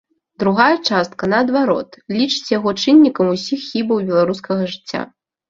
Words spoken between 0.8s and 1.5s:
частка,